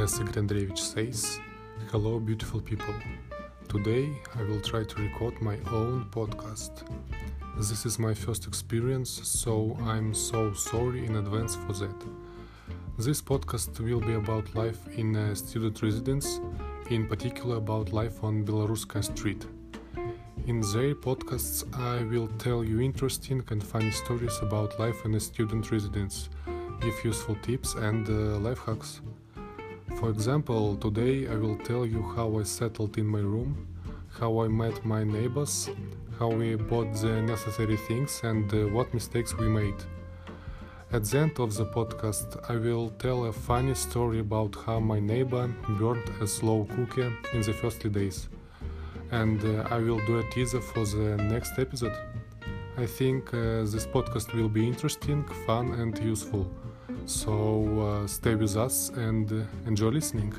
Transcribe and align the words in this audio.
as 0.00 0.18
Igor 0.18 0.42
Andreevich 0.42 0.78
says, 0.78 1.38
hello, 1.90 2.18
beautiful 2.18 2.58
people. 2.58 2.94
Today 3.68 4.08
I 4.34 4.42
will 4.44 4.60
try 4.62 4.82
to 4.82 5.02
record 5.02 5.38
my 5.42 5.58
own 5.70 6.06
podcast. 6.10 6.70
This 7.58 7.84
is 7.84 7.98
my 7.98 8.14
first 8.14 8.46
experience, 8.46 9.10
so 9.10 9.76
I'm 9.82 10.14
so 10.14 10.54
sorry 10.54 11.04
in 11.04 11.16
advance 11.16 11.54
for 11.54 11.74
that. 11.74 11.94
This 12.96 13.20
podcast 13.20 13.78
will 13.78 14.00
be 14.00 14.14
about 14.14 14.54
life 14.54 14.80
in 14.96 15.16
a 15.16 15.36
student 15.36 15.82
residence, 15.82 16.40
in 16.88 17.06
particular 17.06 17.56
about 17.56 17.92
life 17.92 18.24
on 18.24 18.42
Belaruska 18.42 19.04
Street. 19.04 19.44
In 20.46 20.62
their 20.62 20.94
podcasts, 20.94 21.62
I 21.78 22.04
will 22.04 22.28
tell 22.38 22.64
you 22.64 22.80
interesting 22.80 23.44
and 23.50 23.62
funny 23.62 23.90
stories 23.90 24.38
about 24.40 24.78
life 24.80 25.04
in 25.04 25.14
a 25.16 25.20
student 25.20 25.70
residence, 25.70 26.30
give 26.80 27.04
useful 27.04 27.36
tips 27.42 27.74
and 27.74 28.08
uh, 28.08 28.38
life 28.38 28.60
hacks. 28.64 29.02
For 29.98 30.08
example, 30.10 30.76
today 30.76 31.28
I 31.28 31.34
will 31.34 31.56
tell 31.56 31.84
you 31.84 32.02
how 32.16 32.38
I 32.38 32.44
settled 32.44 32.96
in 32.98 33.06
my 33.06 33.20
room, 33.20 33.66
how 34.18 34.40
I 34.40 34.48
met 34.48 34.84
my 34.84 35.04
neighbors, 35.04 35.68
how 36.18 36.28
we 36.28 36.54
bought 36.54 36.94
the 36.94 37.22
necessary 37.22 37.76
things, 37.76 38.20
and 38.24 38.52
uh, 38.52 38.68
what 38.68 38.92
mistakes 38.94 39.36
we 39.36 39.48
made. 39.48 39.74
At 40.92 41.04
the 41.04 41.18
end 41.18 41.38
of 41.38 41.54
the 41.54 41.66
podcast, 41.66 42.50
I 42.50 42.56
will 42.56 42.90
tell 42.98 43.26
a 43.26 43.32
funny 43.32 43.74
story 43.74 44.18
about 44.20 44.56
how 44.66 44.80
my 44.80 44.98
neighbor 44.98 45.48
burned 45.78 46.08
a 46.20 46.26
slow 46.26 46.66
cooker 46.74 47.12
in 47.32 47.42
the 47.42 47.52
first 47.52 47.80
days. 47.92 48.28
And 49.12 49.44
uh, 49.44 49.68
I 49.70 49.78
will 49.78 50.00
do 50.06 50.18
a 50.18 50.24
teaser 50.30 50.60
for 50.60 50.84
the 50.84 51.16
next 51.16 51.58
episode. 51.58 51.96
I 52.76 52.86
think 52.86 53.34
uh, 53.34 53.64
this 53.72 53.86
podcast 53.86 54.34
will 54.34 54.48
be 54.48 54.66
interesting, 54.66 55.24
fun, 55.46 55.74
and 55.74 55.96
useful. 55.98 56.50
So 57.06 57.80
uh, 57.80 58.06
stay 58.06 58.34
with 58.34 58.56
us 58.56 58.90
and 58.90 59.30
uh, 59.32 59.44
enjoy 59.66 59.88
listening. 59.88 60.34